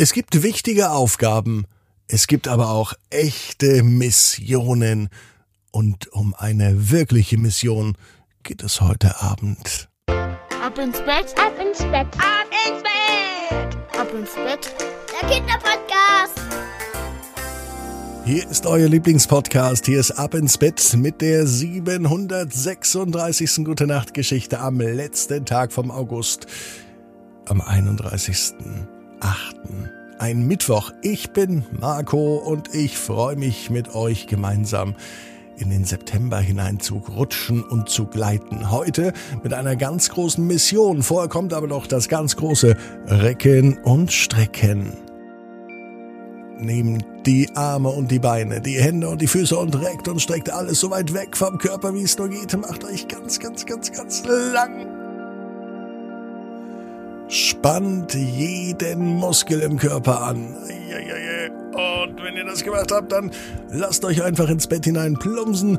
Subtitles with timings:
[0.00, 1.64] Es gibt wichtige Aufgaben,
[2.06, 5.08] es gibt aber auch echte Missionen.
[5.72, 7.96] Und um eine wirkliche Mission
[8.44, 9.88] geht es heute Abend.
[10.06, 14.72] Ab ins Bett, ab ins Bett, ab ins Bett, ab ins Bett.
[15.20, 16.42] Der Kinderpodcast.
[18.24, 19.86] Hier ist euer Lieblingspodcast.
[19.86, 23.64] Hier ist Ab ins Bett mit der 736.
[23.64, 26.46] Gute Nacht Geschichte am letzten Tag vom August.
[27.46, 27.60] Am
[29.20, 29.88] 31.08.
[30.18, 30.90] Ein Mittwoch.
[31.00, 34.96] Ich bin Marco und ich freue mich mit euch gemeinsam
[35.58, 38.70] in den September hinein zu rutschen und zu gleiten.
[38.70, 41.02] Heute mit einer ganz großen Mission.
[41.02, 44.92] Vorher kommt aber noch das ganz große Recken und Strecken.
[46.58, 50.50] Nehmt die Arme und die Beine, die Hände und die Füße und reckt und streckt
[50.50, 52.56] alles so weit weg vom Körper, wie es nur geht.
[52.56, 54.97] Macht euch ganz, ganz, ganz, ganz lang.
[57.28, 60.56] Spannt jeden Muskel im Körper an.
[60.56, 63.30] Und wenn ihr das gemacht habt, dann
[63.70, 65.78] lasst euch einfach ins Bett hinein plumpsen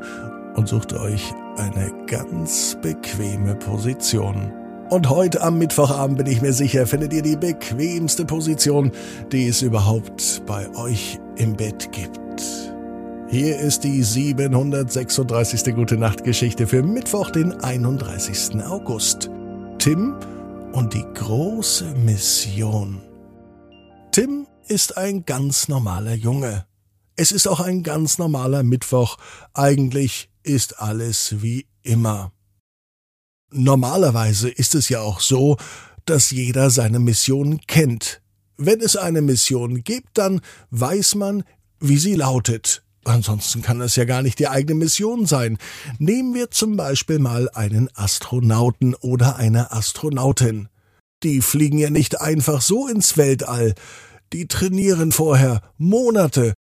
[0.54, 4.52] und sucht euch eine ganz bequeme Position.
[4.90, 8.92] Und heute am Mittwochabend bin ich mir sicher, findet ihr die bequemste Position,
[9.30, 12.42] die es überhaupt bei euch im Bett gibt.
[13.28, 15.74] Hier ist die 736.
[15.74, 18.64] Gute Nacht Geschichte für Mittwoch, den 31.
[18.64, 19.30] August.
[19.78, 20.16] Tim
[20.72, 23.00] und die große Mission.
[24.12, 26.66] Tim ist ein ganz normaler Junge.
[27.16, 29.16] Es ist auch ein ganz normaler Mittwoch.
[29.52, 32.32] Eigentlich ist alles wie immer.
[33.52, 35.56] Normalerweise ist es ja auch so,
[36.04, 38.22] dass jeder seine Mission kennt.
[38.56, 41.44] Wenn es eine Mission gibt, dann weiß man,
[41.80, 42.84] wie sie lautet.
[43.04, 45.58] Ansonsten kann es ja gar nicht die eigene Mission sein.
[45.98, 50.68] Nehmen wir zum Beispiel mal einen Astronauten oder eine Astronautin.
[51.22, 53.74] Die fliegen ja nicht einfach so ins Weltall.
[54.32, 56.54] Die trainieren vorher Monate,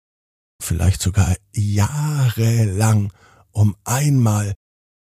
[0.61, 3.11] vielleicht sogar Jahre lang,
[3.51, 4.53] um einmal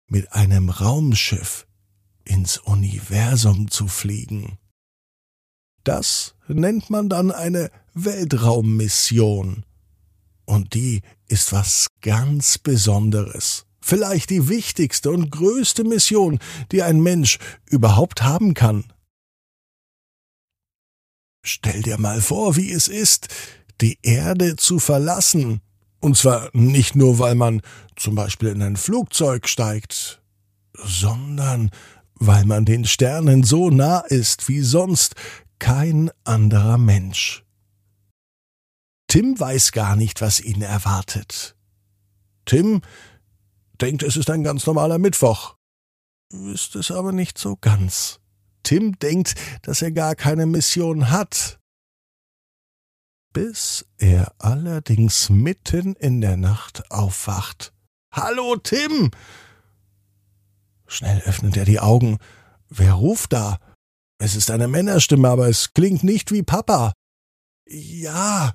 [0.09, 1.67] mit einem Raumschiff
[2.25, 4.59] ins Universum zu fliegen.
[5.83, 9.65] Das nennt man dann eine Weltraummission.
[10.47, 13.67] Und die ist was ganz Besonderes.
[13.81, 16.39] Vielleicht die wichtigste und größte Mission,
[16.73, 18.85] die ein Mensch überhaupt haben kann.
[21.45, 23.29] Stell dir mal vor, wie es ist,
[23.83, 25.61] die Erde zu verlassen.
[26.01, 27.61] Und zwar nicht nur, weil man
[27.97, 30.23] zum Beispiel in ein Flugzeug steigt,
[30.73, 31.71] sondern
[32.15, 35.15] weil man den Sternen so nah ist wie sonst
[35.59, 37.45] kein anderer Mensch.
[39.14, 41.56] Tim weiß gar nicht, was ihn erwartet.
[42.47, 42.82] Tim
[43.80, 45.54] denkt, es ist ein ganz normaler Mittwoch.
[46.32, 48.19] Ist es aber nicht so ganz.
[48.64, 51.60] Tim denkt, dass er gar keine Mission hat.
[53.32, 57.72] Bis er allerdings mitten in der Nacht aufwacht.
[58.10, 59.12] Hallo, Tim!
[60.88, 62.19] Schnell öffnet er die Augen.
[62.69, 63.60] Wer ruft da?
[64.19, 66.92] Es ist eine Männerstimme, aber es klingt nicht wie Papa.
[67.64, 68.52] Ja,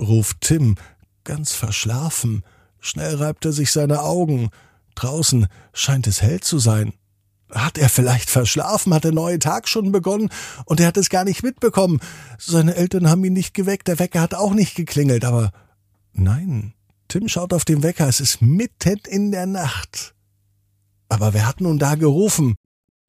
[0.00, 0.76] ruft Tim,
[1.24, 2.44] ganz verschlafen.
[2.78, 4.50] Schnell reibt er sich seine Augen.
[4.94, 6.92] Draußen scheint es hell zu sein.
[7.50, 8.92] Hat er vielleicht verschlafen?
[8.92, 10.30] Hat der neue Tag schon begonnen
[10.64, 12.00] und er hat es gar nicht mitbekommen?
[12.38, 15.52] Seine Eltern haben ihn nicht geweckt, der Wecker hat auch nicht geklingelt, aber
[16.12, 16.74] nein,
[17.08, 20.14] Tim schaut auf den Wecker, es ist mitten in der Nacht.
[21.08, 22.56] Aber wer hat nun da gerufen?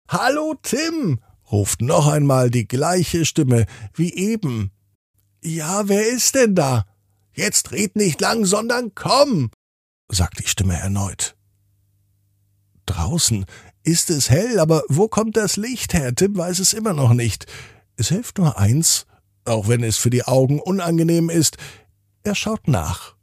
[0.07, 1.19] Hallo Tim,
[1.51, 3.65] ruft noch einmal die gleiche Stimme
[3.95, 4.71] wie eben.
[5.41, 6.85] Ja, wer ist denn da?
[7.33, 9.51] Jetzt red nicht lang, sondern komm,
[10.09, 11.35] sagt die Stimme erneut.
[12.85, 13.45] Draußen
[13.83, 16.15] ist es hell, aber wo kommt das Licht her?
[16.15, 17.45] Tim weiß es immer noch nicht.
[17.95, 19.05] Es hilft nur eins,
[19.45, 21.57] auch wenn es für die Augen unangenehm ist,
[22.23, 23.15] er schaut nach.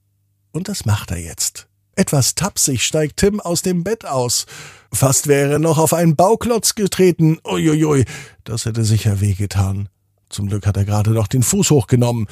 [0.53, 1.69] Und das macht er jetzt.
[1.97, 4.47] Etwas tapsig steigt Tim aus dem Bett aus.
[4.93, 7.39] Fast wäre er noch auf einen Bauklotz getreten.
[7.45, 8.05] Uiuiui,
[8.45, 9.89] das hätte sicher wehgetan.
[10.29, 12.27] Zum Glück hat er gerade noch den Fuß hochgenommen.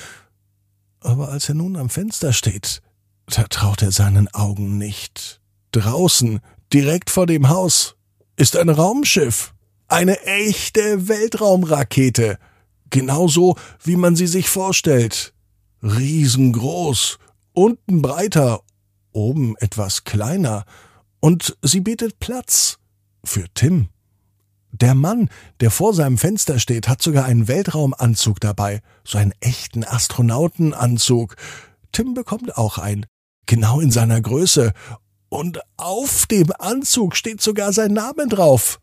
[1.01, 2.83] Aber als er nun am Fenster steht,
[3.27, 5.41] da traut er seinen Augen nicht.
[5.73, 6.41] Draußen,
[6.73, 7.97] direkt vor dem Haus,
[8.37, 9.55] ist ein Raumschiff.
[9.89, 12.39] Eine echte Weltraumrakete.
[12.91, 15.35] Genauso, wie man sie sich vorstellt.
[15.83, 17.19] Riesengroß,
[17.53, 18.63] unten breiter,
[19.13, 20.65] oben etwas kleiner.
[21.21, 22.79] Und sie bietet Platz
[23.25, 23.89] für Tim.
[24.73, 25.29] Der Mann,
[25.61, 31.37] der vor seinem Fenster steht, hat sogar einen Weltraumanzug dabei, so einen echten Astronautenanzug.
[31.93, 33.05] Tim bekommt auch einen,
[33.47, 34.73] genau in seiner Größe,
[35.29, 38.81] und auf dem Anzug steht sogar sein Name drauf.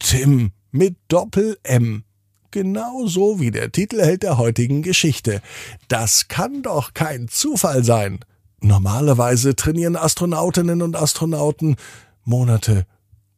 [0.00, 2.04] Tim mit Doppel M.
[2.50, 5.40] Genau so wie der Titelheld der heutigen Geschichte.
[5.88, 8.20] Das kann doch kein Zufall sein.
[8.60, 11.76] Normalerweise trainieren Astronautinnen und Astronauten
[12.22, 12.86] Monate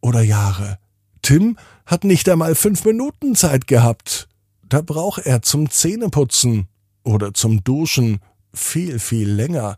[0.01, 0.79] oder Jahre.
[1.27, 4.29] Tim hat nicht einmal fünf Minuten Zeit gehabt.
[4.63, 6.69] Da braucht er zum Zähneputzen
[7.03, 8.21] oder zum Duschen
[8.55, 9.77] viel, viel länger.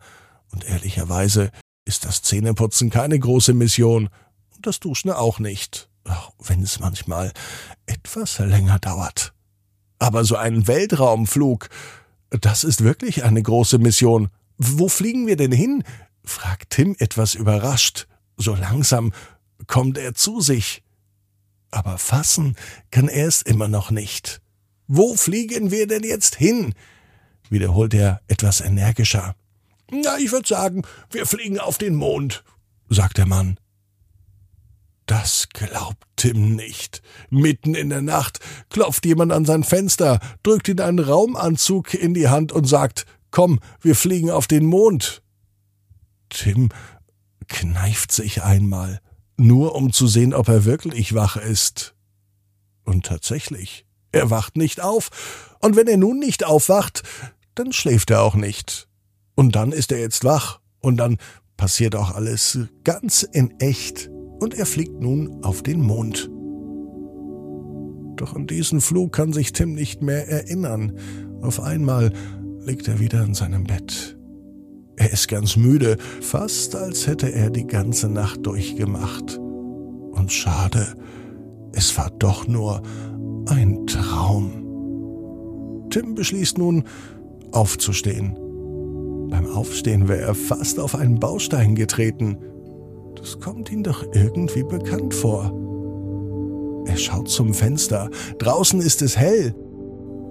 [0.53, 1.51] Und ehrlicherweise
[1.87, 4.11] ist das Zähneputzen keine große Mission
[4.55, 7.33] und das Duschen auch nicht, auch wenn es manchmal
[7.87, 9.33] etwas länger dauert.
[9.99, 11.71] Aber so ein Weltraumflug,
[12.29, 14.29] das ist wirklich eine große Mission.
[14.59, 15.83] Wo fliegen wir denn hin?
[16.25, 18.07] fragt Tim etwas überrascht.
[18.37, 19.15] So langsam
[19.67, 20.83] kommt er zu sich.
[21.71, 22.57] Aber fassen
[22.91, 24.41] kann er es immer noch nicht.
[24.87, 26.75] Wo fliegen wir denn jetzt hin?
[27.51, 29.35] wiederholt er etwas energischer.
[29.91, 32.45] Na, ich würde sagen, wir fliegen auf den Mond,
[32.89, 33.59] sagt der Mann.
[35.07, 37.01] Das glaubt Tim nicht.
[37.31, 42.29] Mitten in der Nacht klopft jemand an sein Fenster, drückt ihm einen Raumanzug in die
[42.29, 45.23] Hand und sagt, komm, wir fliegen auf den Mond.
[46.29, 46.69] Tim
[47.49, 49.01] kneift sich einmal,
[49.39, 51.95] nur um zu sehen, ob er wirklich wach ist.
[52.85, 57.03] Und tatsächlich, er wacht nicht auf, und wenn er nun nicht aufwacht,
[57.55, 58.89] dann schläft er auch nicht.
[59.35, 61.19] Und dann ist er jetzt wach, und dann
[61.57, 66.31] passiert auch alles ganz in echt, und er fliegt nun auf den Mond.
[68.17, 70.99] Doch an diesen Flug kann sich Tim nicht mehr erinnern.
[71.41, 72.13] Auf einmal
[72.61, 74.18] liegt er wieder in seinem Bett.
[74.99, 79.39] Er ist ganz müde, fast als hätte er die ganze Nacht durchgemacht.
[79.39, 80.89] Und schade,
[81.73, 82.83] es war doch nur
[83.47, 85.87] ein Traum.
[85.91, 86.83] Tim beschließt nun,
[87.53, 88.37] aufzustehen.
[89.31, 92.39] Beim Aufstehen wäre er fast auf einen Baustein getreten.
[93.15, 95.53] Das kommt ihm doch irgendwie bekannt vor.
[96.87, 98.11] Er schaut zum Fenster.
[98.39, 99.55] Draußen ist es hell.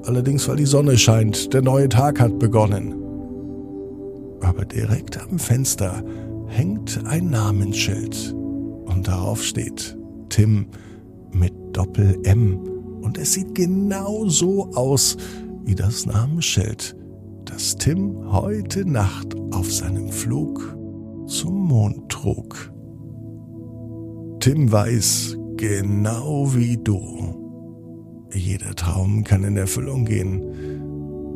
[0.03, 3.06] Allerdings, weil die Sonne scheint, der neue Tag hat begonnen.
[4.41, 6.03] Aber direkt am Fenster
[6.47, 8.33] hängt ein Namensschild.
[8.85, 9.97] Und darauf steht
[10.29, 10.67] Tim
[11.31, 12.59] mit Doppel M.
[13.01, 15.17] Und es sieht genau so aus
[15.65, 16.95] wie das Namensschild,
[17.45, 20.77] das Tim heute Nacht auf seinem Flug
[21.27, 22.71] zum Mond trug.
[24.39, 30.41] Tim weiß, genau wie du, jeder Traum kann in Erfüllung gehen.